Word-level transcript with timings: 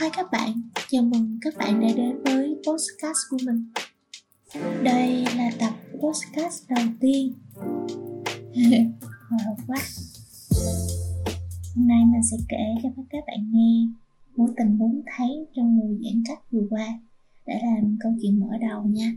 Hi 0.00 0.06
các 0.12 0.26
bạn, 0.32 0.62
chào 0.88 1.02
mừng 1.02 1.38
các 1.42 1.56
bạn 1.56 1.80
đã 1.80 1.88
đến 1.96 2.22
với 2.22 2.56
podcast 2.66 3.18
của 3.30 3.36
mình. 3.46 3.72
Đây 4.84 5.24
là 5.36 5.50
tập 5.60 5.74
podcast 6.00 6.68
đầu 6.68 6.86
tiên. 7.00 7.32
Hồi 9.28 9.40
hộp 9.46 9.56
quá. 9.66 9.78
Hôm 11.76 11.88
nay 11.88 12.04
mình 12.04 12.22
sẽ 12.30 12.36
kể 12.48 12.74
cho 12.82 12.88
các 13.10 13.24
bạn 13.26 13.50
nghe 13.52 13.86
mối 14.36 14.48
tình 14.56 14.78
4 14.78 15.02
tháng 15.06 15.44
trong 15.56 15.76
mùa 15.76 15.94
giãn 16.04 16.22
cách 16.28 16.38
vừa 16.50 16.66
qua 16.70 16.86
để 17.46 17.60
làm 17.62 17.96
câu 18.00 18.12
chuyện 18.22 18.40
mở 18.40 18.48
đầu 18.60 18.84
nha. 18.84 19.14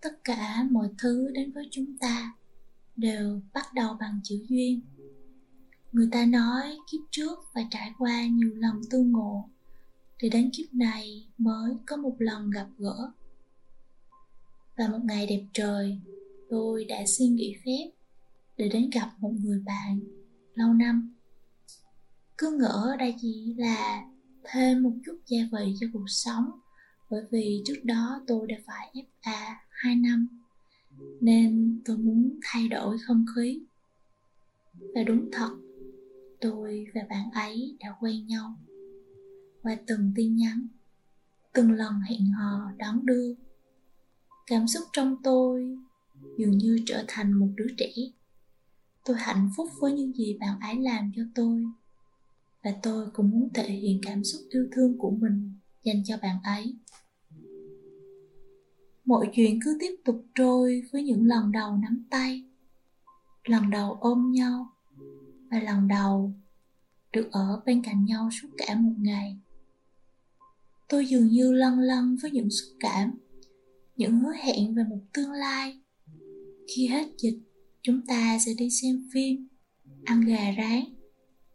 Tất 0.00 0.24
cả 0.24 0.66
mọi 0.70 0.88
thứ 0.98 1.30
đến 1.34 1.52
với 1.52 1.68
chúng 1.70 1.96
ta 2.00 2.34
đều 2.96 3.40
bắt 3.54 3.66
đầu 3.74 3.96
bằng 4.00 4.20
chữ 4.24 4.44
duyên 4.48 4.80
người 5.92 6.08
ta 6.12 6.26
nói 6.26 6.78
kiếp 6.90 7.00
trước 7.10 7.38
phải 7.54 7.66
trải 7.70 7.92
qua 7.98 8.26
nhiều 8.26 8.50
lần 8.54 8.80
tương 8.90 9.12
ngộ. 9.12 9.48
Thì 10.18 10.28
đến 10.28 10.50
kiếp 10.52 10.74
này 10.74 11.28
mới 11.38 11.76
có 11.86 11.96
một 11.96 12.16
lần 12.18 12.50
gặp 12.50 12.66
gỡ. 12.78 13.10
Và 14.78 14.88
một 14.88 14.98
ngày 15.04 15.26
đẹp 15.26 15.42
trời, 15.52 16.00
tôi 16.50 16.84
đã 16.84 17.06
xin 17.06 17.34
nghỉ 17.34 17.56
phép 17.64 17.90
để 18.56 18.68
đến 18.68 18.90
gặp 18.94 19.10
một 19.18 19.32
người 19.40 19.62
bạn 19.66 20.00
lâu 20.54 20.72
năm. 20.72 21.14
Cứ 22.38 22.56
ngỡ 22.60 22.96
đây 22.98 23.14
chỉ 23.20 23.54
là 23.58 24.04
thêm 24.44 24.82
một 24.82 24.92
chút 25.06 25.18
gia 25.26 25.38
vị 25.52 25.74
cho 25.80 25.86
cuộc 25.92 26.06
sống, 26.06 26.50
bởi 27.10 27.22
vì 27.30 27.62
trước 27.64 27.84
đó 27.84 28.20
tôi 28.26 28.46
đã 28.46 28.56
phải 28.66 28.92
FA 28.94 29.54
2 29.70 29.96
năm, 29.96 30.28
nên 31.20 31.80
tôi 31.84 31.98
muốn 31.98 32.38
thay 32.42 32.68
đổi 32.68 32.98
không 32.98 33.24
khí. 33.36 33.60
Và 34.94 35.02
đúng 35.02 35.28
thật 35.32 35.50
tôi 36.40 36.86
và 36.94 37.00
bạn 37.10 37.30
ấy 37.30 37.76
đã 37.80 37.94
quen 38.00 38.26
nhau 38.26 38.54
qua 39.62 39.76
từng 39.86 40.12
tin 40.16 40.36
nhắn, 40.36 40.66
từng 41.52 41.72
lần 41.72 41.92
hẹn 42.08 42.26
hò 42.26 42.72
đón 42.78 43.06
đưa. 43.06 43.34
Cảm 44.46 44.68
xúc 44.68 44.82
trong 44.92 45.16
tôi 45.22 45.78
dường 46.38 46.58
như 46.58 46.78
trở 46.86 47.04
thành 47.08 47.32
một 47.32 47.48
đứa 47.56 47.66
trẻ. 47.78 47.92
Tôi 49.04 49.16
hạnh 49.18 49.50
phúc 49.56 49.68
với 49.80 49.92
những 49.92 50.12
gì 50.12 50.36
bạn 50.40 50.60
ấy 50.60 50.76
làm 50.76 51.12
cho 51.16 51.22
tôi 51.34 51.64
và 52.64 52.74
tôi 52.82 53.06
cũng 53.12 53.30
muốn 53.30 53.48
thể 53.54 53.68
hiện 53.70 54.00
cảm 54.02 54.24
xúc 54.24 54.40
yêu 54.50 54.68
thương 54.72 54.98
của 54.98 55.10
mình 55.10 55.52
dành 55.84 56.04
cho 56.04 56.16
bạn 56.22 56.36
ấy. 56.44 56.76
Mọi 59.04 59.30
chuyện 59.34 59.58
cứ 59.64 59.76
tiếp 59.80 59.94
tục 60.04 60.24
trôi 60.34 60.82
với 60.92 61.02
những 61.02 61.26
lần 61.26 61.52
đầu 61.52 61.76
nắm 61.76 62.04
tay, 62.10 62.44
lần 63.44 63.70
đầu 63.70 63.98
ôm 64.00 64.32
nhau 64.32 64.72
và 65.50 65.60
lần 65.60 65.88
đầu 65.88 66.32
được 67.12 67.28
ở 67.32 67.62
bên 67.66 67.82
cạnh 67.82 68.04
nhau 68.04 68.28
suốt 68.32 68.48
cả 68.56 68.74
một 68.74 68.94
ngày. 68.98 69.36
Tôi 70.88 71.06
dường 71.06 71.28
như 71.28 71.52
lân 71.52 71.78
lân 71.78 72.16
với 72.22 72.30
những 72.30 72.50
xúc 72.50 72.76
cảm, 72.80 73.18
những 73.96 74.18
hứa 74.18 74.32
hẹn 74.42 74.74
về 74.74 74.82
một 74.90 75.00
tương 75.12 75.32
lai. 75.32 75.80
Khi 76.68 76.86
hết 76.86 77.06
dịch, 77.18 77.38
chúng 77.82 78.00
ta 78.06 78.38
sẽ 78.38 78.52
đi 78.58 78.70
xem 78.70 79.08
phim, 79.12 79.48
ăn 80.04 80.20
gà 80.20 80.54
rán. 80.56 80.84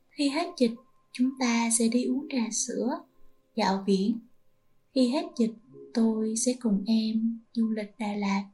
Khi 0.10 0.30
hết 0.30 0.48
dịch, 0.58 0.76
chúng 1.12 1.30
ta 1.40 1.70
sẽ 1.80 1.88
đi 1.88 2.04
uống 2.04 2.28
trà 2.30 2.50
sữa, 2.52 3.00
dạo 3.56 3.84
biển. 3.86 4.20
Khi 4.94 5.10
hết 5.10 5.26
dịch, 5.38 5.54
tôi 5.94 6.36
sẽ 6.38 6.56
cùng 6.60 6.84
em 6.88 7.40
du 7.54 7.70
lịch 7.70 7.96
đà 8.00 8.16
lạt. 8.16 8.46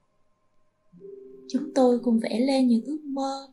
Chúng 1.50 1.72
tôi 1.76 2.00
cùng 2.00 2.20
vẽ 2.20 2.40
lên 2.40 2.68
những 2.68 2.86
ước 2.86 3.02
mơ 3.04 3.48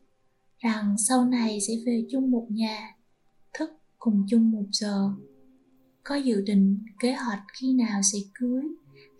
rằng 0.59 0.97
sau 0.99 1.25
này 1.25 1.61
sẽ 1.61 1.75
về 1.87 2.05
chung 2.11 2.31
một 2.31 2.47
nhà, 2.51 2.97
thức 3.55 3.71
cùng 3.99 4.27
chung 4.29 4.51
một 4.51 4.65
giờ. 4.73 5.11
Có 6.03 6.15
dự 6.15 6.41
định 6.41 6.79
kế 7.01 7.13
hoạch 7.13 7.43
khi 7.61 7.73
nào 7.73 8.01
sẽ 8.13 8.19
cưới, 8.35 8.63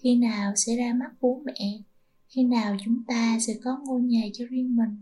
khi 0.03 0.17
nào 0.17 0.53
sẽ 0.57 0.77
ra 0.77 0.95
mắt 0.95 1.11
bố 1.21 1.43
mẹ, 1.45 1.83
khi 2.29 2.45
nào 2.45 2.77
chúng 2.85 3.03
ta 3.09 3.39
sẽ 3.41 3.55
có 3.65 3.79
ngôi 3.85 4.03
nhà 4.03 4.23
cho 4.33 4.45
riêng 4.51 4.77
mình. 4.77 4.97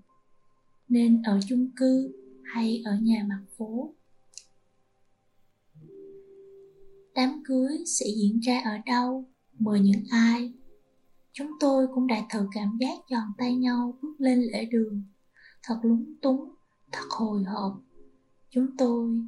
Nên 0.88 1.22
ở 1.22 1.41
chung 1.48 1.70
cư 1.76 2.12
hay 2.44 2.82
ở 2.84 2.98
nhà 3.02 3.25
mặt 3.28 3.42
phố? 3.56 3.94
Đám 7.14 7.42
cưới 7.44 7.78
sẽ 7.86 8.06
diễn 8.16 8.41
ra 8.41 8.60
ở 8.64 8.78
đâu, 8.86 9.25
mời 9.58 9.80
những 9.80 10.04
ai? 10.10 10.52
Chúng 11.32 11.50
tôi 11.60 11.86
cũng 11.94 12.06
đã 12.06 12.26
thử 12.30 12.48
cảm 12.52 12.78
giác 12.80 12.98
giòn 13.10 13.28
tay 13.38 13.54
nhau 13.54 13.98
bước 14.02 14.14
lên 14.19 14.42
lễ 14.42 14.64
đường 14.64 15.02
thật 15.66 15.78
lúng 15.82 16.15
túng, 16.22 16.50
thật 16.93 17.06
hồi 17.10 17.44
hộp. 17.44 17.81
Chúng 18.50 18.77
tôi 18.78 19.21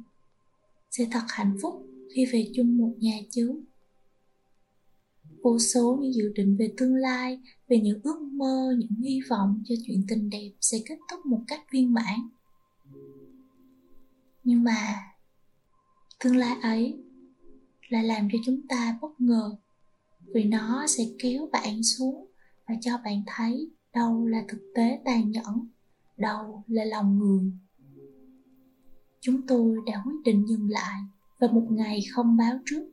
sẽ 0.91 1.07
thật 1.11 1.23
hạnh 1.27 1.57
phúc 1.61 1.85
khi 2.15 2.25
về 2.25 2.51
chung 2.55 2.77
một 2.77 2.93
nhà 2.97 3.17
chứ 3.31 3.63
vô 5.43 5.59
số 5.59 5.97
những 6.01 6.13
dự 6.13 6.31
định 6.35 6.55
về 6.59 6.73
tương 6.77 6.95
lai, 6.95 7.39
về 7.67 7.79
những 7.79 7.99
ước 8.03 8.21
mơ, 8.21 8.75
những 8.77 9.01
hy 9.03 9.19
vọng 9.29 9.63
cho 9.65 9.75
chuyện 9.85 10.03
tình 10.07 10.29
đẹp 10.29 10.51
sẽ 10.61 10.77
kết 10.85 10.97
thúc 11.11 11.25
một 11.25 11.41
cách 11.47 11.61
viên 11.71 11.93
mãn. 11.93 12.29
Nhưng 14.43 14.63
mà, 14.63 14.95
tương 16.23 16.35
lai 16.35 16.57
ấy 16.61 16.97
lại 17.89 18.03
làm 18.03 18.27
cho 18.31 18.37
chúng 18.45 18.67
ta 18.67 18.97
bất 19.01 19.21
ngờ 19.21 19.55
vì 20.33 20.43
nó 20.43 20.87
sẽ 20.87 21.03
kéo 21.19 21.49
bạn 21.51 21.83
xuống 21.83 22.27
và 22.67 22.75
cho 22.81 22.97
bạn 23.03 23.23
thấy 23.27 23.69
đâu 23.93 24.27
là 24.27 24.43
thực 24.47 24.71
tế 24.75 24.99
tàn 25.05 25.31
nhẫn 25.31 25.67
đâu 26.19 26.63
là 26.67 26.85
lòng 26.85 27.19
người. 27.19 27.51
Chúng 29.21 29.47
tôi 29.47 29.77
đã 29.85 30.01
quyết 30.05 30.17
định 30.25 30.45
dừng 30.47 30.69
lại 30.69 31.01
vào 31.39 31.51
một 31.53 31.67
ngày 31.71 31.99
không 32.11 32.37
báo 32.37 32.59
trước. 32.65 32.91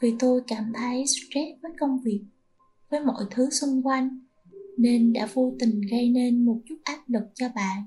Vì 0.00 0.14
tôi 0.18 0.42
cảm 0.46 0.72
thấy 0.74 1.04
stress 1.06 1.62
với 1.62 1.72
công 1.80 2.00
việc, 2.04 2.24
với 2.90 3.04
mọi 3.04 3.24
thứ 3.30 3.50
xung 3.50 3.86
quanh, 3.86 4.20
nên 4.76 5.12
đã 5.12 5.28
vô 5.34 5.56
tình 5.58 5.80
gây 5.90 6.10
nên 6.10 6.44
một 6.44 6.60
chút 6.68 6.76
áp 6.84 7.02
lực 7.06 7.24
cho 7.34 7.48
bạn. 7.54 7.82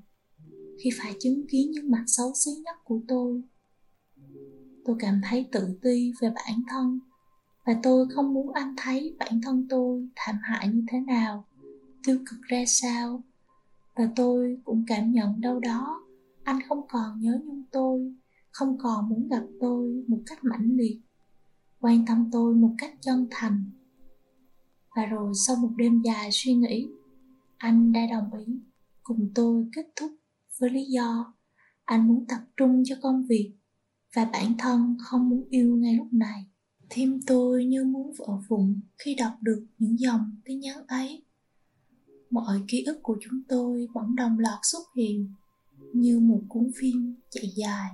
Khi 0.83 0.89
phải 1.01 1.13
chứng 1.19 1.47
kiến 1.47 1.71
những 1.71 1.91
mặt 1.91 2.03
xấu 2.07 2.33
xí 2.35 2.51
nhất 2.63 2.75
của 2.83 3.01
tôi 3.07 3.43
tôi 4.85 4.95
cảm 4.99 5.21
thấy 5.29 5.45
tự 5.51 5.79
ti 5.81 6.11
về 6.21 6.29
bản 6.35 6.63
thân 6.69 6.99
và 7.65 7.79
tôi 7.83 8.07
không 8.15 8.33
muốn 8.33 8.53
anh 8.53 8.73
thấy 8.77 9.15
bản 9.19 9.41
thân 9.43 9.67
tôi 9.69 10.09
thảm 10.15 10.35
hại 10.43 10.67
như 10.67 10.83
thế 10.91 10.99
nào, 10.99 11.45
tiêu 12.03 12.17
cực 12.17 12.41
ra 12.41 12.63
sao 12.67 13.23
và 14.01 14.09
tôi 14.15 14.57
cũng 14.63 14.83
cảm 14.87 15.11
nhận 15.11 15.41
đâu 15.41 15.59
đó, 15.59 16.03
anh 16.43 16.59
không 16.69 16.87
còn 16.89 17.19
nhớ 17.19 17.39
nhung 17.45 17.63
tôi, 17.71 18.15
không 18.51 18.77
còn 18.77 19.09
muốn 19.09 19.27
gặp 19.27 19.43
tôi 19.59 20.03
một 20.07 20.19
cách 20.25 20.43
mãnh 20.43 20.75
liệt, 20.75 21.01
quan 21.79 22.05
tâm 22.07 22.29
tôi 22.31 22.55
một 22.55 22.75
cách 22.77 22.93
chân 23.01 23.27
thành. 23.31 23.71
Và 24.95 25.05
rồi 25.05 25.33
sau 25.47 25.55
một 25.55 25.69
đêm 25.77 26.01
dài 26.01 26.29
suy 26.31 26.53
nghĩ, 26.53 26.89
anh 27.57 27.91
đã 27.91 28.01
đồng 28.11 28.39
ý 28.45 28.53
cùng 29.03 29.31
tôi 29.35 29.65
kết 29.75 29.85
thúc 29.95 30.11
với 30.59 30.69
lý 30.69 30.85
do 30.85 31.33
anh 31.85 32.07
muốn 32.07 32.25
tập 32.27 32.39
trung 32.57 32.83
cho 32.85 32.95
công 33.01 33.25
việc 33.29 33.53
và 34.15 34.25
bản 34.25 34.53
thân 34.57 34.97
không 34.99 35.29
muốn 35.29 35.47
yêu 35.49 35.75
ngay 35.75 35.95
lúc 35.95 36.13
này. 36.13 36.45
Thêm 36.89 37.19
tôi 37.27 37.65
như 37.65 37.83
muốn 37.83 38.13
vỡ 38.17 38.39
vụn 38.47 38.81
khi 38.97 39.15
đọc 39.15 39.33
được 39.41 39.65
những 39.77 39.99
dòng 39.99 40.35
tin 40.45 40.59
nhắn 40.59 40.77
ấy 40.87 41.23
mọi 42.31 42.61
ký 42.67 42.83
ức 42.83 42.99
của 43.03 43.17
chúng 43.21 43.41
tôi 43.49 43.87
bỗng 43.93 44.15
đồng 44.15 44.39
loạt 44.39 44.59
xuất 44.63 44.83
hiện 44.95 45.33
như 45.93 46.19
một 46.19 46.41
cuốn 46.49 46.71
phim 46.79 47.15
chạy 47.29 47.53
dài. 47.55 47.91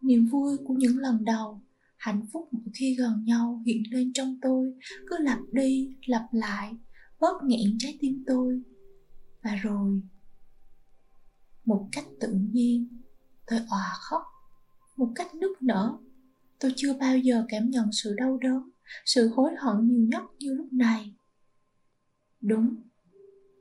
Niềm 0.00 0.26
vui 0.26 0.56
của 0.64 0.74
những 0.74 0.98
lần 0.98 1.24
đầu, 1.24 1.60
hạnh 1.96 2.26
phúc 2.32 2.48
mỗi 2.52 2.64
khi 2.74 2.96
gần 2.98 3.24
nhau 3.24 3.62
hiện 3.66 3.82
lên 3.90 4.12
trong 4.12 4.38
tôi, 4.42 4.74
cứ 5.06 5.16
lặp 5.20 5.38
đi, 5.52 5.96
lặp 6.06 6.28
lại 6.32 6.74
bóp 7.20 7.40
nghẹn 7.44 7.76
trái 7.78 7.98
tim 8.00 8.24
tôi. 8.26 8.62
Và 9.42 9.54
rồi, 9.54 10.02
một 11.64 11.88
cách 11.92 12.06
tự 12.20 12.32
nhiên, 12.52 13.00
tôi 13.46 13.60
òa 13.70 13.92
khóc. 14.00 14.22
Một 14.96 15.12
cách 15.14 15.34
nức 15.34 15.62
nở, 15.62 15.98
tôi 16.60 16.72
chưa 16.76 16.94
bao 16.94 17.18
giờ 17.18 17.44
cảm 17.48 17.70
nhận 17.70 17.92
sự 17.92 18.14
đau 18.16 18.38
đớn, 18.38 18.70
sự 19.04 19.28
hối 19.28 19.50
hận 19.58 19.88
nhiều 19.88 20.06
nhất 20.10 20.22
như 20.38 20.54
lúc 20.54 20.72
này. 20.72 21.14
Đúng 22.40 22.74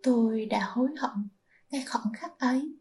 tôi 0.04 0.46
đã 0.46 0.70
hối 0.70 0.90
hận 0.98 1.28
ngay 1.70 1.86
khoảnh 1.90 2.14
khắc 2.14 2.40
ấy. 2.40 2.78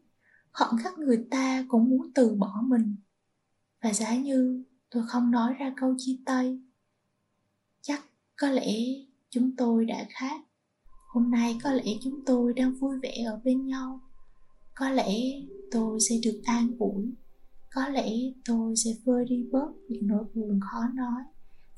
Khoảnh 0.53 0.77
khắc 0.83 0.97
người 0.97 1.27
ta 1.31 1.65
cũng 1.67 1.89
muốn 1.89 2.11
từ 2.15 2.35
bỏ 2.35 2.61
mình. 2.67 2.95
Và 3.83 3.93
giá 3.93 4.15
như 4.15 4.63
tôi 4.89 5.03
không 5.07 5.31
nói 5.31 5.53
ra 5.53 5.73
câu 5.77 5.95
chia 5.97 6.17
tay, 6.25 6.59
chắc 7.81 8.03
có 8.37 8.49
lẽ 8.49 8.73
chúng 9.29 9.55
tôi 9.55 9.85
đã 9.85 10.05
khác. 10.09 10.41
Hôm 11.07 11.31
nay 11.31 11.59
có 11.63 11.71
lẽ 11.71 11.85
chúng 12.01 12.25
tôi 12.25 12.53
đang 12.53 12.73
vui 12.73 12.99
vẻ 13.03 13.23
ở 13.27 13.41
bên 13.43 13.65
nhau. 13.65 14.01
Có 14.75 14.89
lẽ 14.89 15.13
tôi 15.71 15.99
sẽ 16.09 16.15
được 16.23 16.41
an 16.43 16.71
ủi. 16.79 17.15
Có 17.75 17.87
lẽ 17.87 18.09
tôi 18.45 18.75
sẽ 18.75 18.91
vơi 19.03 19.25
đi 19.25 19.45
bớt 19.51 19.71
những 19.87 20.07
nỗi 20.07 20.23
buồn 20.33 20.59
khó 20.71 20.79
nói 20.93 21.23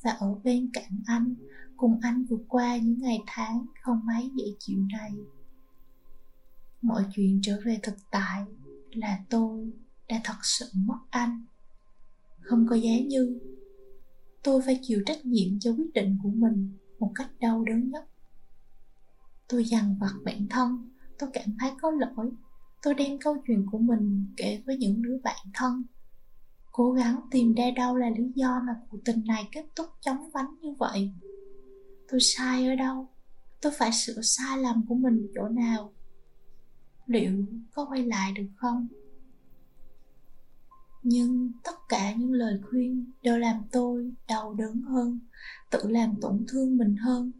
và 0.04 0.12
ở 0.12 0.36
bên 0.44 0.70
cạnh 0.74 1.02
anh, 1.06 1.36
cùng 1.78 2.00
anh 2.02 2.26
vượt 2.30 2.42
qua 2.48 2.78
những 2.78 3.02
ngày 3.02 3.20
tháng 3.28 3.66
không 3.82 4.00
mấy 4.06 4.32
dễ 4.36 4.46
chịu 4.60 4.80
này. 4.92 5.12
Mọi 6.82 7.06
chuyện 7.16 7.40
trở 7.44 7.60
về 7.66 7.80
thực 7.84 7.96
tại 8.12 8.44
là 8.92 9.20
tôi 9.30 9.72
đã 10.08 10.22
thật 10.24 10.38
sự 10.44 10.66
mất 10.74 11.00
anh. 11.10 11.46
Không 12.42 12.68
có 12.70 12.76
giá 12.76 13.00
như 13.08 13.40
tôi 14.44 14.62
phải 14.66 14.80
chịu 14.82 15.04
trách 15.06 15.26
nhiệm 15.26 15.60
cho 15.60 15.72
quyết 15.72 15.94
định 15.94 16.18
của 16.24 16.30
mình 16.30 16.78
một 17.00 17.12
cách 17.16 17.30
đau 17.40 17.64
đớn 17.64 17.90
nhất. 17.90 18.06
Tôi 19.48 19.66
dằn 19.66 19.96
vặt 20.00 20.14
bản 20.26 20.48
thân, 20.50 20.90
tôi 21.20 21.30
cảm 21.34 21.58
thấy 21.60 21.72
có 21.82 21.92
lỗi. 21.92 22.32
Tôi 22.82 22.94
đem 22.94 23.20
câu 23.20 23.38
chuyện 23.48 23.66
của 23.72 23.78
mình 23.78 24.26
kể 24.38 24.64
với 24.66 24.78
những 24.78 25.02
đứa 25.02 25.18
bạn 25.24 25.38
thân 25.54 25.84
cố 26.74 26.92
gắng 26.92 27.20
tìm 27.32 27.54
ra 27.54 27.66
đâu 27.76 27.96
là 27.96 28.10
lý 28.10 28.32
do 28.36 28.62
mà 28.68 28.74
cuộc 28.90 28.98
tình 29.06 29.24
này 29.26 29.50
kết 29.52 29.66
thúc 29.76 29.88
chóng 30.02 30.30
vánh 30.34 30.56
như 30.62 30.74
vậy. 30.80 31.12
Tôi 32.12 32.20
sai 32.22 32.68
ở 32.68 32.76
đâu? 32.76 33.08
Tôi 33.62 33.72
phải 33.78 33.92
sửa 33.92 34.22
sai 34.22 34.58
lầm 34.58 34.86
của 34.88 34.96
mình 34.96 35.28
chỗ 35.36 35.48
nào? 35.48 35.94
Liệu 37.06 37.32
có 37.74 37.86
quay 37.86 38.06
lại 38.06 38.32
được 38.32 38.48
không? 38.56 38.88
Nhưng 41.04 41.52
tất 41.64 41.76
cả 41.90 42.14
những 42.14 42.32
lời 42.32 42.60
khuyên 42.70 43.12
đều 43.22 43.38
làm 43.38 43.64
tôi 43.72 44.12
đau 44.28 44.54
đớn 44.54 44.82
hơn, 44.82 45.20
tự 45.72 45.90
làm 45.90 46.16
tổn 46.22 46.46
thương 46.48 46.78
mình 46.78 46.96
hơn. 46.96 47.32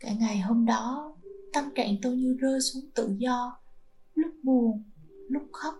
Cả 0.00 0.12
ngày 0.12 0.40
hôm 0.40 0.66
đó, 0.66 1.16
tâm 1.52 1.64
trạng 1.74 1.96
tôi 2.02 2.16
như 2.16 2.36
rơi 2.40 2.60
xuống 2.60 2.84
tự 2.94 3.16
do, 3.18 3.58
lúc 4.14 4.32
buồn, 4.42 4.82
lúc 5.28 5.42
khóc 5.52 5.74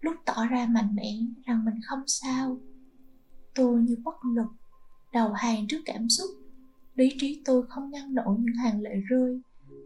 lúc 0.00 0.14
tỏ 0.26 0.46
ra 0.50 0.66
mạnh 0.66 0.94
mẽ 0.94 1.18
rằng 1.46 1.64
mình 1.64 1.80
không 1.86 2.02
sao. 2.06 2.58
Tôi 3.54 3.82
như 3.82 3.96
bất 4.04 4.24
lực, 4.24 4.48
đầu 5.12 5.32
hàng 5.32 5.66
trước 5.68 5.80
cảm 5.84 6.08
xúc. 6.08 6.30
Lý 6.94 7.08
trí 7.18 7.42
tôi 7.44 7.66
không 7.68 7.90
ngăn 7.90 8.14
nổi 8.14 8.36
những 8.38 8.56
hàng 8.56 8.80
lệ 8.80 8.94
rơi 9.08 9.40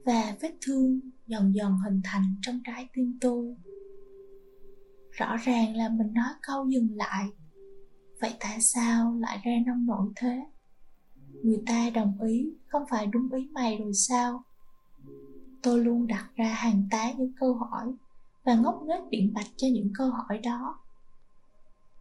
và 0.07 0.37
vết 0.41 0.53
thương 0.61 1.01
dần 1.27 1.55
dần 1.55 1.79
hình 1.85 2.01
thành 2.05 2.35
trong 2.43 2.61
trái 2.65 2.89
tim 2.93 3.19
tôi. 3.21 3.57
Rõ 5.11 5.37
ràng 5.37 5.77
là 5.77 5.89
mình 5.89 6.15
nói 6.15 6.33
câu 6.43 6.67
dừng 6.69 6.89
lại. 6.97 7.29
Vậy 8.21 8.35
tại 8.41 8.61
sao 8.61 9.17
lại 9.21 9.41
ra 9.45 9.53
nông 9.67 9.87
nổi 9.87 10.13
thế? 10.17 10.47
Người 11.43 11.63
ta 11.67 11.91
đồng 11.91 12.21
ý, 12.21 12.51
không 12.67 12.83
phải 12.91 13.07
đúng 13.07 13.33
ý 13.33 13.49
mày 13.53 13.79
rồi 13.79 13.93
sao? 13.95 14.43
Tôi 15.63 15.85
luôn 15.85 16.07
đặt 16.07 16.31
ra 16.37 16.49
hàng 16.49 16.89
tá 16.91 17.13
những 17.13 17.33
câu 17.41 17.55
hỏi 17.55 17.93
và 18.45 18.55
ngốc 18.55 18.83
nghếch 18.87 19.05
biện 19.11 19.33
bạch 19.35 19.47
cho 19.57 19.67
những 19.73 19.91
câu 19.95 20.11
hỏi 20.11 20.39
đó. 20.39 20.79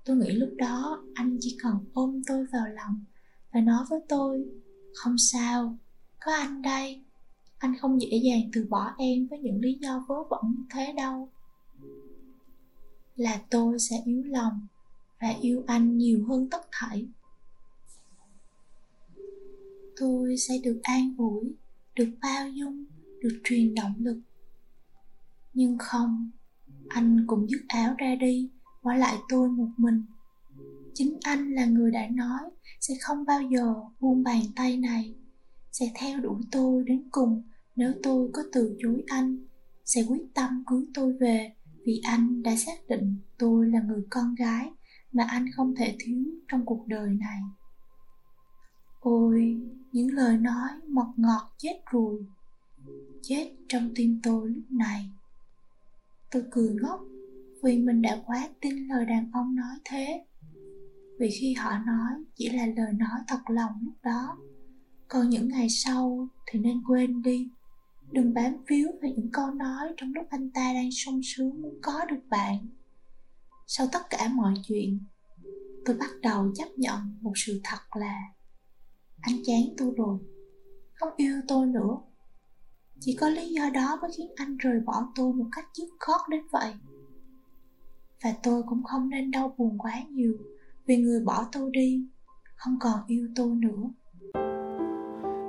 Tôi 0.06 0.18
nghĩ 0.18 0.32
lúc 0.32 0.50
đó 0.58 1.04
anh 1.14 1.38
chỉ 1.42 1.58
cần 1.64 1.86
ôm 1.94 2.22
tôi 2.28 2.46
vào 2.46 2.68
lòng 2.68 3.04
và 3.52 3.62
nói 3.62 3.86
với 3.90 4.00
tôi, 4.10 4.46
không 4.94 5.18
sao, 5.18 5.78
có 6.20 6.34
anh 6.34 6.62
đây. 6.62 7.02
Anh 7.58 7.78
không 7.78 8.02
dễ 8.02 8.18
dàng 8.24 8.42
từ 8.54 8.66
bỏ 8.70 8.94
em 8.98 9.28
với 9.28 9.40
những 9.40 9.62
lý 9.62 9.78
do 9.82 10.06
vớ 10.08 10.16
vẩn 10.30 10.42
như 10.58 10.64
thế 10.70 10.94
đâu. 10.98 11.30
Là 13.16 13.42
tôi 13.50 13.80
sẽ 13.80 14.02
yếu 14.06 14.24
lòng 14.24 14.68
và 15.22 15.30
yêu 15.42 15.64
anh 15.68 15.98
nhiều 15.98 16.26
hơn 16.28 16.48
tất 16.52 16.68
thảy. 16.72 17.08
Tôi 19.96 20.38
sẽ 20.38 20.58
được 20.64 20.80
an 20.84 21.16
ủi, 21.18 21.54
được 21.96 22.10
bao 22.22 22.50
dung, 22.50 22.86
được 23.22 23.42
truyền 23.44 23.76
động 23.76 23.94
lực 23.98 24.20
nhưng 25.54 25.78
không, 25.78 26.32
anh 26.90 27.26
cũng 27.28 27.50
dứt 27.50 27.62
áo 27.68 27.96
ra 27.98 28.16
đi, 28.16 28.52
bỏ 28.84 28.94
lại 28.94 29.18
tôi 29.30 29.50
một 29.50 29.70
mình. 29.78 30.06
Chính 30.94 31.18
anh 31.22 31.52
là 31.52 31.66
người 31.66 31.92
đã 31.92 32.08
nói 32.12 32.42
sẽ 32.82 32.94
không 33.02 33.26
bao 33.26 33.42
giờ 33.42 33.74
buông 34.00 34.24
bàn 34.24 34.42
tay 34.56 34.78
này, 34.78 35.16
sẽ 35.72 35.92
theo 35.96 36.20
đuổi 36.20 36.42
tôi 36.52 36.84
đến 36.84 37.08
cùng 37.12 37.44
nếu 37.76 37.94
tôi 38.04 38.30
có 38.34 38.44
từ 38.54 38.78
chối 38.80 39.04
anh, 39.08 39.48
sẽ 39.86 40.04
quyết 40.08 40.24
tâm 40.34 40.64
cưới 40.68 40.86
tôi 40.94 41.14
về 41.14 41.54
vì 41.86 42.02
anh 42.04 42.44
đã 42.44 42.56
xác 42.56 42.88
định 42.90 43.18
tôi 43.38 43.68
là 43.68 43.82
người 43.82 44.04
con 44.10 44.36
gái 44.36 44.72
mà 45.12 45.24
anh 45.30 45.46
không 45.56 45.76
thể 45.76 45.96
thiếu 46.00 46.24
trong 46.48 46.66
cuộc 46.66 46.88
đời 46.88 47.10
này. 47.10 47.40
Ôi, 49.00 49.62
những 49.92 50.14
lời 50.14 50.38
nói 50.38 50.70
mật 50.88 51.14
ngọt 51.18 51.54
chết 51.58 51.82
rồi, 51.92 52.26
chết 53.22 53.56
trong 53.68 53.92
tim 53.96 54.20
tôi 54.24 54.50
lúc 54.50 54.72
này 54.72 55.10
tôi 56.34 56.44
cười 56.52 56.76
ngốc, 56.82 57.00
vì 57.64 57.78
mình 57.78 58.02
đã 58.02 58.24
quá 58.26 58.50
tin 58.62 58.88
lời 58.88 59.06
đàn 59.06 59.32
ông 59.34 59.56
nói 59.56 59.76
thế. 59.86 60.26
Vì 61.20 61.30
khi 61.40 61.54
họ 61.54 61.72
nói 61.86 62.24
chỉ 62.36 62.50
là 62.50 62.66
lời 62.66 62.94
nói 62.94 63.20
thật 63.28 63.40
lòng 63.50 63.72
lúc 63.82 63.94
đó, 64.04 64.38
còn 65.08 65.30
những 65.30 65.48
ngày 65.48 65.70
sau 65.70 66.28
thì 66.46 66.60
nên 66.60 66.82
quên 66.88 67.22
đi. 67.22 67.50
Đừng 68.12 68.34
bám 68.34 68.54
víu 68.68 68.88
vào 69.02 69.12
những 69.16 69.30
câu 69.32 69.52
nói 69.52 69.94
trong 69.98 70.14
lúc 70.14 70.26
anh 70.30 70.50
ta 70.52 70.74
đang 70.74 70.92
sung 70.92 71.22
sướng 71.24 71.62
muốn 71.62 71.80
có 71.82 72.06
được 72.10 72.22
bạn. 72.30 72.68
Sau 73.68 73.88
tất 73.92 74.02
cả 74.10 74.30
mọi 74.34 74.54
chuyện, 74.68 75.00
tôi 75.86 75.96
bắt 75.98 76.10
đầu 76.22 76.54
chấp 76.56 76.68
nhận 76.78 77.00
một 77.22 77.34
sự 77.36 77.62
thật 77.64 77.96
là, 78.00 78.20
anh 79.22 79.36
chán 79.46 79.62
tôi 79.78 79.94
rồi, 79.98 80.20
không 80.94 81.14
yêu 81.18 81.42
tôi 81.48 81.68
nữa 81.68 81.98
chỉ 83.00 83.18
có 83.20 83.30
lý 83.30 83.48
do 83.48 83.70
đó 83.74 83.98
mới 84.02 84.12
khiến 84.18 84.28
anh 84.36 84.58
rời 84.58 84.80
bỏ 84.86 85.08
tôi 85.16 85.34
một 85.34 85.46
cách 85.52 85.66
dứt 85.74 85.88
khoát 86.00 86.22
đến 86.30 86.42
vậy. 86.52 86.74
Và 88.24 88.34
tôi 88.44 88.64
cũng 88.70 88.84
không 88.84 89.10
nên 89.10 89.32
đau 89.32 89.56
buồn 89.58 89.78
quá 89.78 89.94
nhiều 90.10 90.34
vì 90.86 90.98
người 90.98 91.20
bỏ 91.20 91.46
tôi 91.52 91.70
đi, 91.74 92.06
không 92.56 92.78
còn 92.80 93.00
yêu 93.08 93.28
tôi 93.36 93.56
nữa. 93.56 93.84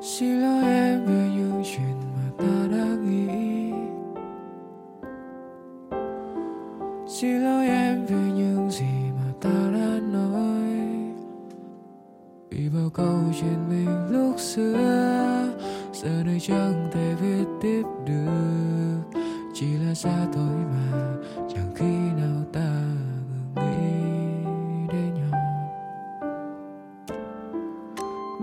Xin 0.03 0.41
lỗi 0.41 0.65
em 0.65 1.07
về 1.07 1.31
những 1.37 1.63
chuyện 1.65 2.01
mà 2.15 2.31
ta 2.39 2.69
đã 2.73 2.87
nghĩ. 3.03 3.27
Xin 7.09 7.41
lỗi 7.41 7.67
em 7.69 8.07
về 8.07 8.33
những 8.37 8.71
gì 8.71 9.11
mà 9.17 9.33
ta 9.41 9.71
đã 9.75 10.01
nói. 10.13 10.63
Vì 12.51 12.69
bao 12.69 12.91
câu 12.95 13.21
chuyện 13.41 13.69
mình 13.69 14.09
lúc 14.11 14.39
xưa 14.39 15.74
giờ 16.05 16.23
đây 16.27 16.41
chẳng 16.41 16.89
thể 16.93 17.15
viết 17.21 17.45
tiếp 17.61 17.83
được. 18.07 19.21
Chỉ 19.55 19.67
là 19.77 19.95
xa 19.95 20.27
thôi 20.35 20.55
mà, 20.71 21.15
chẳng 21.37 21.73
khi 21.75 21.95
nào 22.17 22.45
ta 22.53 22.81
ngừng 23.57 23.71
nghĩ 23.81 24.93
đến 24.93 25.15
nhau. 25.15 25.41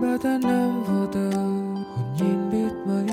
Ba 0.00 0.16
tháng 0.22 0.40
năm 0.40 0.84
vô 0.84 1.06
tư, 1.12 1.30
hồn 1.96 2.14
nhiên 2.20 2.50
biết 2.52 2.72
mấy. 2.86 3.06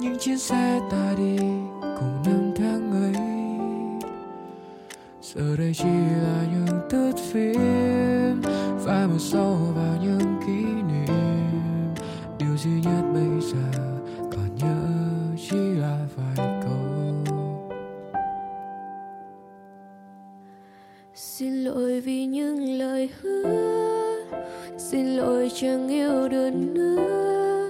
Những 0.00 0.16
chuyến 0.20 0.38
xe 0.38 0.80
ta 0.90 1.14
đi 1.18 1.36
cùng 1.80 2.22
năm 2.26 2.52
tháng 2.56 2.92
ấy. 2.92 3.14
Giờ 5.22 5.56
đây 5.56 5.72
chỉ 5.74 5.88
là 6.22 6.44
những 6.52 6.80
thước 6.90 7.12
phim 7.32 8.42
phai 8.84 9.06
màu 9.06 9.18
sâu 9.18 9.56
vào 9.76 9.91
yêu 26.12 26.28
được 26.28 26.50
nữa 26.54 27.68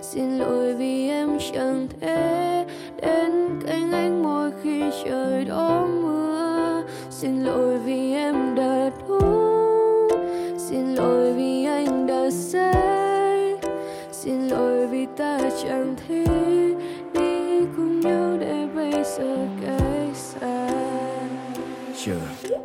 xin 0.00 0.38
lỗi 0.38 0.74
vì 0.74 1.08
em 1.08 1.38
chẳng 1.52 1.88
thể 2.00 2.64
đến 3.02 3.48
cạnh 3.66 3.92
anh 3.92 4.22
mỗi 4.22 4.50
khi 4.62 4.82
trời 5.04 5.44
đó 5.44 5.86
mưa. 6.02 6.82
Xin 7.10 7.44
lỗi 7.44 7.78
vì 7.78 8.07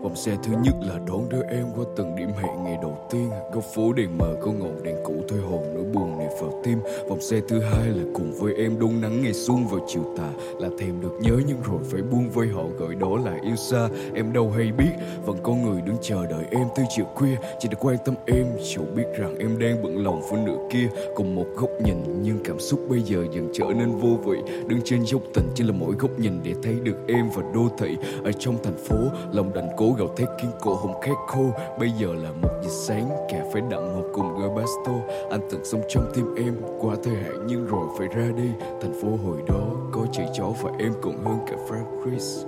vòng 0.04 0.16
xe 0.16 0.38
thứ 0.44 0.54
nhất 0.64 0.76
là 0.82 1.00
đón 1.08 1.30
đưa 1.30 1.42
em 1.50 1.66
qua 1.76 1.86
từng 1.96 2.16
điểm 2.16 2.30
hẹn 2.42 2.64
ngày 2.64 2.78
đầu 2.82 2.98
tiên. 3.12 3.30
Góc 3.54 3.64
phố 3.76 3.94
đèn 3.94 4.18
mờ 4.18 4.36
có 4.42 4.52
ngọn 4.52 4.84
đèn 4.84 4.96
cũ 5.04 5.14
thôi, 5.28 5.40
hồn 5.50 5.64
nỗi 5.74 5.84
buồn 5.84 6.18
này 6.18 6.28
vào 6.42 6.62
tim. 6.64 6.80
Vòng 7.10 7.22
xe 7.22 7.42
thứ 7.48 7.60
hai 7.60 7.88
là 7.88 8.04
cùng 8.14 8.34
với 8.34 8.54
em 8.54 8.80
đôn 8.80 9.02
nắng 9.02 9.22
ngày 9.22 9.34
xuân 9.34 9.68
vào 9.68 9.80
chiều 9.88 10.04
tà. 10.18 10.30
Là 10.60 10.70
thèm 10.80 11.02
được 11.02 11.18
nhớ 11.22 11.40
nhưng 11.48 11.58
rồi 11.64 11.80
phải 11.84 12.02
buông 12.02 12.30
vơi 12.30 12.48
họ 12.48 12.64
gọi 12.80 12.96
đó 12.96 13.18
là 13.26 13.40
yêu 13.44 13.56
xa. 13.56 13.90
Em 14.16 14.34
đâu 14.34 14.52
hay 14.52 14.72
biết, 14.72 14.92
vẫn 15.26 15.38
có 15.44 15.54
người 15.54 15.82
đứng 15.82 15.98
chờ 16.02 16.26
đợi 16.26 16.46
em 16.52 16.68
tới 16.76 16.86
chiều 16.90 17.06
khuya. 17.16 17.36
Chỉ 17.60 17.68
để 17.72 17.78
quan 17.80 17.98
tâm 18.06 18.16
em 18.26 18.46
dẫu 18.76 18.86
biết 18.96 19.06
rằng 19.18 19.38
em 19.38 19.60
đang 19.60 19.84
bận 19.84 20.04
lòng 20.04 20.22
với 20.32 20.42
nửa 20.46 20.58
kia. 20.72 20.88
Cùng 21.16 21.36
một 21.36 21.48
góc 21.56 21.70
nhìn, 21.86 21.98
nhưng 22.22 22.40
cảm 22.44 22.60
xúc 22.60 22.80
bây 22.90 23.02
giờ 23.02 23.26
dần 23.32 23.50
trở 23.54 23.66
nên 23.78 23.92
vô 23.92 24.10
vị. 24.26 24.38
Đứng 24.68 24.80
trên 24.86 25.06
dốc 25.06 25.22
tình 25.34 25.46
chỉ 25.56 25.64
là 25.64 25.72
mỗi 25.72 25.96
góc 26.00 26.20
nhìn 26.20 26.40
để 26.44 26.54
thấy 26.64 26.76
được 26.84 26.98
em 27.08 27.30
và 27.36 27.44
đô 27.54 27.70
thị. 27.78 27.98
Ở 28.24 28.32
trong 28.32 28.58
thành 28.64 28.78
phố, 28.78 28.98
lòng 29.32 29.54
đành 29.54 29.70
cố 29.78 29.93
gào 29.94 30.08
thét 30.16 30.28
khiến 30.42 30.52
cổ 30.62 30.76
họng 30.76 31.02
khét 31.02 31.16
khô. 31.28 31.46
Bây 31.80 31.92
giờ 31.92 32.08
là 32.14 32.32
một 32.42 32.50
giờ 32.64 32.70
sáng 32.70 33.10
cà 33.30 33.44
phê 33.54 33.62
đậm 33.70 33.84
hộp 33.96 34.06
cùng 34.14 34.34
gói 34.40 34.50
basto. 34.50 34.94
Anh 35.32 35.42
từng 35.50 35.66
sống 35.66 35.82
trong 35.90 36.12
tim 36.16 36.36
em 36.36 36.56
qua 36.80 36.96
thời 37.04 37.16
hạn, 37.16 37.48
nhưng 37.48 37.66
rồi 37.66 37.88
phải 37.98 38.08
ra 38.08 38.32
đi. 38.38 38.50
Thành 38.82 38.94
phố 39.02 39.08
hồi 39.26 39.38
đó 39.48 39.62
có 39.92 40.06
chị 40.12 40.22
chó 40.38 40.46
và 40.62 40.72
em 40.80 40.94
còn 41.02 41.24
hơn 41.26 41.38
cả 41.48 41.56
Frank 41.70 42.04
Chris. 42.04 42.44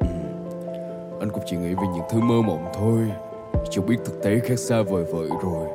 Ừ. 0.00 0.06
Anh 1.20 1.30
cũng 1.30 1.42
chỉ 1.46 1.56
nghĩ 1.56 1.74
về 1.74 1.86
những 1.94 2.04
thứ 2.10 2.20
mơ 2.20 2.42
mộng 2.42 2.64
thôi. 2.74 2.98
Chưa 3.70 3.82
biết 3.82 3.96
thực 4.04 4.22
tế 4.22 4.38
khác 4.38 4.58
xa 4.58 4.82
vời 4.82 5.04
vợi 5.04 5.28
rồi. 5.42 5.68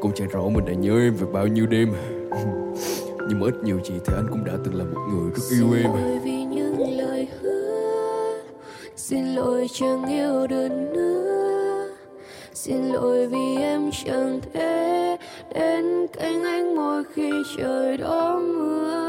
Cũng 0.00 0.12
chẳng 0.14 0.28
rõ 0.28 0.42
mình 0.42 0.64
đã 0.64 0.72
nhớ 0.72 0.92
em 0.92 1.14
về 1.14 1.26
bao 1.32 1.46
nhiêu 1.46 1.66
đêm. 1.66 1.92
Nhưng 3.28 3.40
mà 3.40 3.46
ít 3.46 3.54
nhiều 3.62 3.80
gì 3.84 3.94
thì 4.06 4.14
anh 4.16 4.26
cũng 4.30 4.44
đã 4.44 4.52
từng 4.64 4.74
là 4.74 4.84
một 4.84 5.00
người 5.12 5.30
rất 5.34 5.56
yêu 5.56 5.66
em 5.82 6.39
lỗi 9.40 9.66
chẳng 9.72 10.04
yêu 10.08 10.46
được 10.46 10.68
nữa. 10.68 11.88
Xin 12.54 12.88
lỗi 12.88 13.26
vì 13.26 13.56
em 13.56 13.90
chẳng 14.04 14.40
thể 14.52 15.16
đến 15.54 16.06
cạnh 16.12 16.44
anh 16.44 16.76
mỗi 16.76 17.04
khi 17.14 17.30
trời 17.58 17.96
đổ 17.96 18.38
mưa. 18.38 18.99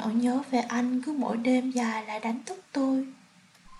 Nỗi 0.00 0.14
nhớ 0.14 0.42
về 0.50 0.60
anh 0.60 1.02
cứ 1.02 1.12
mỗi 1.12 1.36
đêm 1.36 1.70
dài 1.70 2.06
lại 2.06 2.20
đánh 2.20 2.44
thức 2.46 2.64
tôi. 2.72 3.06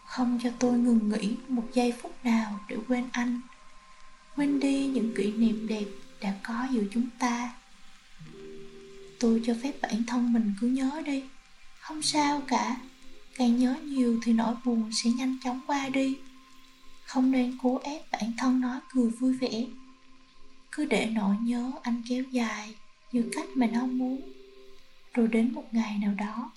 Không 0.06 0.38
cho 0.42 0.50
tôi 0.58 0.78
ngừng 0.78 1.08
nghỉ 1.08 1.34
một 1.48 1.64
giây 1.72 1.92
phút 2.02 2.24
nào 2.24 2.60
để 2.68 2.76
quên 2.88 3.08
anh. 3.12 3.40
Quên 4.36 4.60
đi 4.60 4.86
những 4.86 5.14
kỷ 5.16 5.32
niệm 5.32 5.66
đẹp 5.66 5.84
đã 6.20 6.34
có 6.42 6.66
giữa 6.70 6.82
chúng 6.92 7.06
ta. 7.18 7.54
Tôi 9.20 9.42
cho 9.46 9.54
phép 9.62 9.72
bản 9.82 10.02
thân 10.06 10.32
mình 10.32 10.54
cứ 10.60 10.66
nhớ 10.66 11.02
đi. 11.06 11.22
Không 11.80 12.02
sao 12.02 12.42
cả. 12.46 12.76
Càng 13.36 13.58
nhớ 13.58 13.76
nhiều 13.82 14.20
thì 14.22 14.32
nỗi 14.32 14.54
buồn 14.64 14.90
sẽ 14.92 15.10
nhanh 15.10 15.36
chóng 15.44 15.60
qua 15.66 15.88
đi. 15.88 16.18
Không 17.04 17.30
nên 17.30 17.58
cố 17.62 17.80
ép 17.82 18.10
bản 18.12 18.32
thân 18.38 18.60
nói 18.60 18.80
cười 18.94 19.10
vui 19.10 19.32
vẻ. 19.32 19.64
Cứ 20.72 20.84
để 20.84 21.06
nỗi 21.06 21.36
nhớ 21.42 21.72
anh 21.82 22.02
kéo 22.08 22.24
dài 22.30 22.74
Như 23.12 23.24
cách 23.32 23.46
mình 23.54 23.74
không 23.74 23.98
muốn 23.98 24.20
rồi 25.14 25.28
đến 25.28 25.52
một 25.52 25.64
ngày 25.72 25.98
nào 25.98 26.14
đó, 26.14 26.52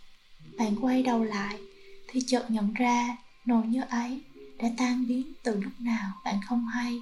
bạn 0.57 0.75
quay 0.81 1.03
đầu 1.03 1.23
lại 1.23 1.59
thì 2.07 2.21
chợt 2.27 2.45
nhận 2.51 2.73
ra 2.73 3.17
nỗi 3.45 3.67
nhớ 3.67 3.85
ấy 3.89 4.21
đã 4.59 4.69
tan 4.77 5.07
biến 5.07 5.33
từ 5.43 5.61
lúc 5.61 5.73
nào 5.79 6.11
bạn 6.25 6.35
không 6.45 6.65
hay. 6.67 7.01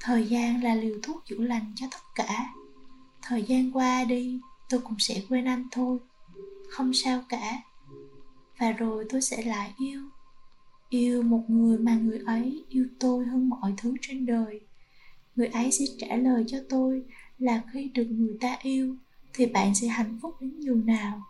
Thời 0.00 0.26
gian 0.26 0.62
là 0.62 0.74
liều 0.74 0.98
thuốc 1.02 1.22
chữa 1.26 1.38
lành 1.38 1.72
cho 1.76 1.86
tất 1.90 2.00
cả. 2.14 2.54
Thời 3.22 3.42
gian 3.42 3.72
qua 3.72 4.04
đi, 4.04 4.40
tôi 4.68 4.80
cũng 4.80 4.98
sẽ 4.98 5.22
quên 5.28 5.44
anh 5.44 5.64
thôi, 5.72 5.98
không 6.70 6.94
sao 6.94 7.24
cả. 7.28 7.62
Và 8.58 8.72
rồi 8.72 9.06
tôi 9.10 9.22
sẽ 9.22 9.42
lại 9.42 9.72
yêu 9.78 10.02
yêu 10.88 11.22
một 11.22 11.44
người 11.48 11.78
mà 11.78 11.94
người 11.94 12.18
ấy 12.26 12.64
yêu 12.68 12.86
tôi 12.98 13.24
hơn 13.24 13.48
mọi 13.48 13.74
thứ 13.76 13.94
trên 14.00 14.26
đời. 14.26 14.60
Người 15.36 15.46
ấy 15.46 15.72
sẽ 15.72 15.84
trả 15.98 16.16
lời 16.16 16.44
cho 16.48 16.58
tôi 16.68 17.02
là 17.38 17.62
khi 17.72 17.88
được 17.94 18.04
người 18.04 18.36
ta 18.40 18.56
yêu 18.62 18.96
thì 19.36 19.46
bạn 19.46 19.74
sẽ 19.74 19.88
hạnh 19.88 20.18
phúc 20.22 20.36
đến 20.40 20.60
nhường 20.60 20.86
nào, 20.86 21.22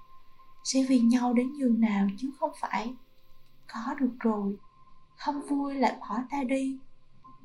sẽ 0.65 0.85
vì 0.89 1.01
nhau 1.01 1.33
đến 1.33 1.53
nhường 1.53 1.81
nào 1.81 2.09
chứ 2.19 2.31
không 2.39 2.51
phải 2.61 2.95
có 3.73 3.95
được 3.95 4.13
rồi, 4.21 4.57
không 5.17 5.43
vui 5.49 5.75
lại 5.75 5.97
bỏ 6.01 6.19
ta 6.31 6.43
đi 6.43 6.79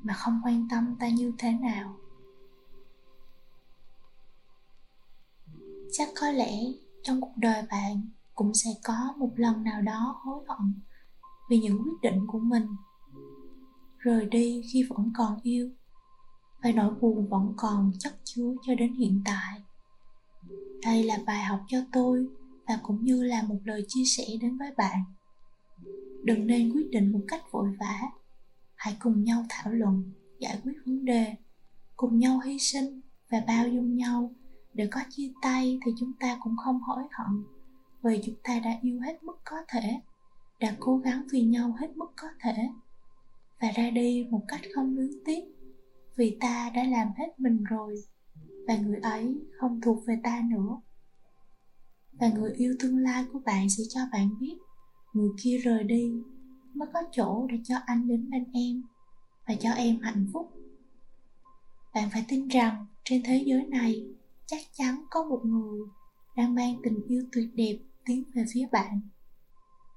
mà 0.02 0.14
không 0.14 0.40
quan 0.44 0.68
tâm 0.70 0.96
ta 1.00 1.08
như 1.08 1.32
thế 1.38 1.52
nào. 1.52 1.96
Chắc 5.92 6.08
có 6.20 6.30
lẽ 6.30 6.52
trong 7.02 7.20
cuộc 7.20 7.32
đời 7.36 7.62
bạn 7.70 8.08
cũng 8.34 8.54
sẽ 8.54 8.70
có 8.84 9.14
một 9.16 9.30
lần 9.36 9.64
nào 9.64 9.82
đó 9.82 10.20
hối 10.22 10.44
hận 10.48 10.74
vì 11.50 11.58
những 11.58 11.82
quyết 11.82 12.10
định 12.10 12.26
của 12.26 12.38
mình. 12.38 12.66
Rời 13.98 14.26
đi 14.26 14.62
khi 14.72 14.82
vẫn 14.82 15.12
còn 15.16 15.40
yêu, 15.42 15.70
và 16.62 16.70
nỗi 16.72 16.94
buồn 17.00 17.28
vẫn 17.28 17.54
còn 17.56 17.92
chất 17.98 18.20
chứa 18.24 18.54
cho 18.66 18.74
đến 18.74 18.94
hiện 18.94 19.22
tại 19.24 19.62
đây 20.84 21.02
là 21.02 21.18
bài 21.26 21.42
học 21.44 21.60
cho 21.68 21.78
tôi 21.92 22.26
và 22.68 22.78
cũng 22.82 23.04
như 23.04 23.22
là 23.22 23.42
một 23.42 23.58
lời 23.64 23.84
chia 23.88 24.04
sẻ 24.04 24.24
đến 24.40 24.58
với 24.58 24.70
bạn. 24.76 24.98
Đừng 26.24 26.46
nên 26.46 26.72
quyết 26.72 26.90
định 26.90 27.12
một 27.12 27.20
cách 27.28 27.42
vội 27.50 27.68
vã. 27.80 28.00
Hãy 28.74 28.96
cùng 28.98 29.24
nhau 29.24 29.44
thảo 29.48 29.72
luận, 29.72 30.12
giải 30.38 30.60
quyết 30.64 30.72
vấn 30.86 31.04
đề, 31.04 31.34
cùng 31.96 32.18
nhau 32.18 32.40
hy 32.44 32.58
sinh 32.58 33.00
và 33.30 33.42
bao 33.46 33.68
dung 33.68 33.96
nhau. 33.96 34.32
Để 34.74 34.88
có 34.90 35.00
chia 35.10 35.32
tay 35.42 35.78
thì 35.86 35.92
chúng 35.98 36.12
ta 36.20 36.38
cũng 36.40 36.56
không 36.64 36.80
hối 36.80 37.02
hận, 37.10 37.44
vì 38.02 38.20
chúng 38.24 38.34
ta 38.42 38.60
đã 38.60 38.78
yêu 38.82 39.00
hết 39.00 39.22
mức 39.22 39.40
có 39.44 39.56
thể, 39.68 40.00
đã 40.60 40.76
cố 40.80 40.96
gắng 40.96 41.26
vì 41.32 41.42
nhau 41.42 41.74
hết 41.80 41.96
mức 41.96 42.12
có 42.16 42.28
thể. 42.40 42.68
Và 43.60 43.70
ra 43.70 43.90
đi 43.90 44.26
một 44.30 44.42
cách 44.48 44.60
không 44.74 44.96
luyến 44.96 45.10
tiếc, 45.24 45.40
vì 46.16 46.36
ta 46.40 46.70
đã 46.74 46.84
làm 46.84 47.08
hết 47.16 47.40
mình 47.40 47.64
rồi 47.64 47.94
và 48.68 48.76
người 48.76 49.00
ấy 49.02 49.34
không 49.60 49.80
thuộc 49.80 50.06
về 50.06 50.14
ta 50.22 50.42
nữa. 50.50 50.80
Và 52.12 52.28
người 52.28 52.52
yêu 52.52 52.74
tương 52.80 52.96
lai 52.96 53.24
của 53.32 53.38
bạn 53.38 53.70
sẽ 53.70 53.84
cho 53.88 54.00
bạn 54.12 54.38
biết, 54.40 54.56
người 55.12 55.30
kia 55.42 55.58
rời 55.58 55.84
đi 55.84 56.12
mới 56.74 56.88
có 56.94 57.00
chỗ 57.12 57.46
để 57.50 57.56
cho 57.64 57.74
anh 57.86 58.08
đến 58.08 58.30
bên 58.30 58.44
em 58.52 58.82
và 59.48 59.54
cho 59.60 59.70
em 59.70 60.00
hạnh 60.00 60.26
phúc. 60.32 60.52
Bạn 61.94 62.08
phải 62.12 62.24
tin 62.28 62.48
rằng 62.48 62.86
trên 63.04 63.22
thế 63.24 63.42
giới 63.46 63.66
này 63.66 64.06
chắc 64.46 64.60
chắn 64.72 65.04
có 65.10 65.24
một 65.24 65.40
người 65.44 65.80
đang 66.36 66.54
mang 66.54 66.74
tình 66.82 67.02
yêu 67.08 67.24
tuyệt 67.32 67.48
đẹp 67.54 67.78
tiến 68.04 68.24
về 68.34 68.44
phía 68.54 68.66
bạn. 68.72 69.00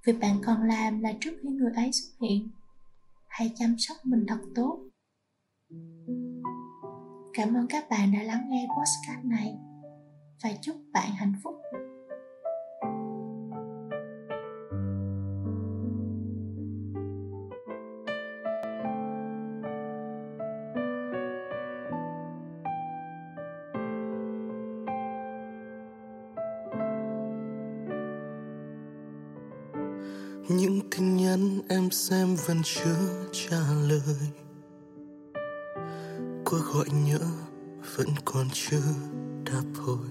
Việc 0.06 0.20
bạn 0.20 0.42
còn 0.46 0.64
làm 0.64 1.02
là 1.02 1.14
trước 1.20 1.32
khi 1.42 1.50
người 1.50 1.72
ấy 1.76 1.92
xuất 1.92 2.28
hiện, 2.28 2.50
hãy 3.28 3.54
chăm 3.56 3.76
sóc 3.78 3.98
mình 4.04 4.26
thật 4.28 4.40
tốt 4.56 4.80
cảm 7.36 7.54
ơn 7.54 7.68
các 7.70 7.89
bạn 7.89 8.12
đã 8.12 8.24
lắng 8.24 8.50
nghe 8.50 8.68
podcast 8.77 9.25
này. 9.25 9.56
Và 10.44 10.50
chúc 10.62 10.75
bạn 10.94 11.10
hạnh 11.15 11.34
phúc. 11.44 11.56
Những 30.50 30.80
tin 30.92 31.18
nhắn 31.18 31.60
em 31.70 31.92
xem 31.92 32.36
vẫn 32.48 32.62
chưa 32.63 33.27
trả 33.32 33.58
lời 33.89 34.45
cuộc 36.46 36.62
gọi 36.74 36.86
nhớ, 37.06 37.20
vẫn 37.98 38.08
còn 38.25 38.48
chưa 38.54 38.84
đáp 39.46 39.82
hồi. 39.86 40.08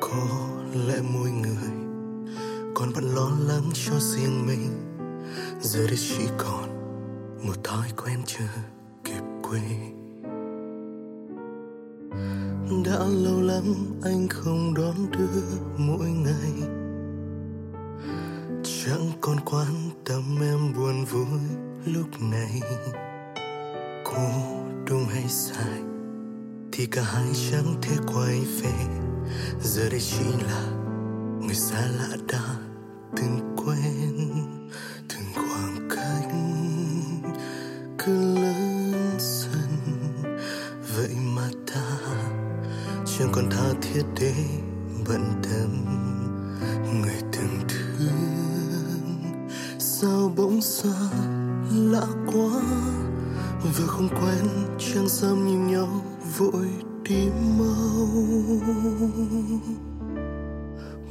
Có 0.00 0.48
lẽ 0.86 1.00
mỗi 1.14 1.30
người 1.30 1.70
còn 2.74 2.90
vẫn 2.90 3.04
lo 3.14 3.30
lắng 3.48 3.70
cho 3.74 3.92
riêng 3.98 4.46
mình. 4.46 4.70
Giờ 5.60 5.86
đây 5.86 5.96
chỉ 5.96 6.24
còn 6.38 6.68
một 7.46 7.64
thói 7.64 7.88
quen 8.04 8.22
chưa 8.26 8.48
kịp 9.04 9.22
quên. 9.42 9.62
Đã 12.84 12.98
lâu 13.08 13.40
lắm 13.40 13.74
anh 14.02 14.28
không 14.28 14.74
đón 14.74 15.10
đưa 15.10 15.42
mỗi 15.78 16.10
ngày. 16.10 16.68
Chẳng 18.62 19.10
còn 19.20 19.36
quan 19.44 19.90
tâm 20.04 20.22
em 20.40 20.72
buồn 20.76 21.04
vui 21.04 21.40
lúc 21.84 22.06
này 22.20 22.60
khổ 24.12 24.30
đúng 24.88 25.04
hay 25.06 25.28
sai, 25.28 25.80
thì 26.72 26.86
cả 26.86 27.02
hai 27.02 27.26
chẳng 27.50 27.74
thể 27.82 27.96
quay 28.14 28.40
về. 28.62 28.72
Giờ 29.62 29.88
đây 29.90 30.00
chỉ 30.00 30.24
là 30.46 30.62
người 31.40 31.54
xa 31.54 31.86
lạ 31.98 32.16
đã 32.32 32.56
từng 33.16 33.56
quen, 33.56 34.30
từng 35.08 35.24
khoảng 35.34 35.88
cách 35.90 36.28
cứ 37.98 38.34
lớn 38.34 38.92
dần. 39.18 39.70
Vậy 40.96 41.16
mà 41.36 41.48
ta 41.74 41.98
chẳng 43.04 43.28
còn 43.32 43.50
tha 43.50 43.72
thiết 43.82 44.02
để 44.20 44.34
bận 45.08 45.42
tâm 45.42 45.84
người 47.02 47.22
từng 47.32 47.60
thương. 47.68 49.32
Sao 49.78 50.32
bỗng 50.36 50.62
xa 50.62 51.10
lạ 51.72 52.06
quá? 52.26 52.62
Vừa 53.62 53.86
không 53.86 54.08
quen 54.08 54.48
trang 54.78 55.08
dám 55.08 55.46
nhìn 55.46 55.66
nhau 55.66 55.88
vội 56.38 56.68
đi 57.08 57.28
mau. 57.58 58.08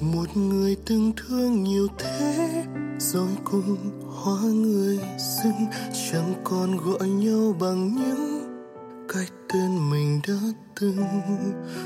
Một 0.01 0.37
người 0.37 0.75
từng 0.85 1.11
thương 1.17 1.63
nhiều 1.63 1.87
thế, 1.97 2.63
rồi 2.99 3.29
cùng 3.43 3.77
hóa 4.07 4.41
người 4.41 4.99
dưng 5.17 5.65
chẳng 6.11 6.33
còn 6.43 6.77
gọi 6.77 7.09
nhau 7.09 7.55
bằng 7.59 7.95
những 7.95 8.41
cái 9.09 9.25
tên 9.53 9.89
mình 9.89 10.21
đã 10.27 10.39
từng. 10.79 10.97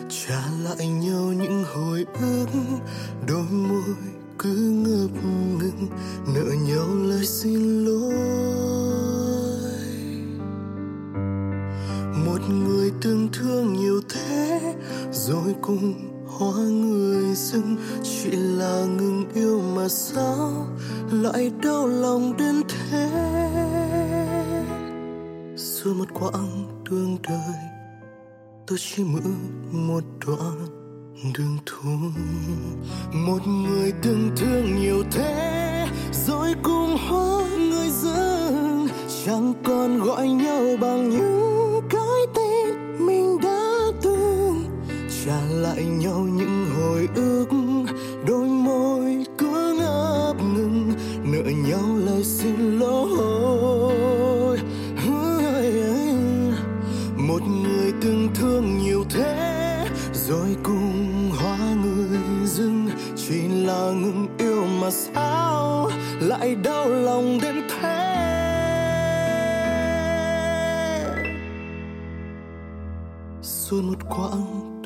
Trả 0.09 0.41
lại 0.63 0.87
nhau 0.87 1.23
những 1.23 1.63
hồi 1.75 2.05
ức 2.19 2.47
đôi 3.27 3.45
môi 3.51 3.95
cứ 4.39 4.55
ngập 4.85 5.23
ngừng. 5.59 5.87
Nợ 6.35 6.53
nhau 6.67 6.87
lời 6.95 7.25
xin 7.25 7.85
lỗi 7.85 7.94
thương 13.37 13.73
nhiều 13.73 14.01
thế, 14.09 14.61
rồi 15.11 15.55
cùng 15.61 15.93
hóa 16.27 16.57
người 16.57 17.35
dưng 17.35 17.77
chỉ 18.03 18.31
là 18.31 18.85
ngừng 18.85 19.25
yêu 19.33 19.61
mà 19.75 19.87
sao 19.87 20.67
lại 21.11 21.51
đau 21.63 21.87
lòng 21.87 22.37
đến 22.37 22.61
thế? 22.67 23.09
Xưa 25.57 25.93
một 25.93 26.13
quãng 26.13 26.83
đường 26.89 27.17
đời, 27.23 27.55
tôi 28.67 28.77
chỉ 28.81 29.03
mượn 29.03 29.35
một 29.71 30.03
đoạn 30.27 30.67
đường 31.33 31.57
thôi. 31.65 32.11
Một 33.13 33.47
người 33.47 33.93
từng 34.03 34.31
thương 34.35 34.81
nhiều 34.81 35.03
thế, 35.11 35.87
rồi 36.27 36.53
cùng 36.63 36.97
hóa 37.09 37.41
người 37.57 37.89
dưng 37.89 38.87
chẳng 39.25 39.53
còn 39.63 39.99
gọi 39.99 40.27
nhau 40.27 40.63
bằng 40.81 41.09
những 41.09 41.24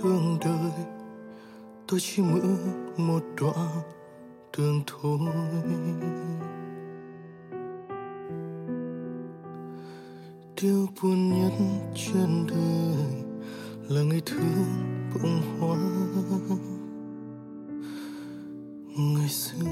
quãng 0.01 0.09
đường 0.12 0.38
đời. 0.41 0.85
Tôi 1.88 1.99
chỉ 1.99 2.23
mượn 2.23 2.57
một 2.97 3.23
đoạn 3.41 3.81
đường 4.57 4.81
thôi. 4.88 5.19
Điều 10.62 10.88
buồn 11.01 11.29
nhất 11.29 11.53
trên 11.95 12.47
đời 12.47 13.23
là 13.89 14.01
người 14.01 14.21
thương 14.25 14.65
bỗng 15.13 15.41
hóa. 15.59 15.77
Người 18.97 19.29
xưng 19.29 19.65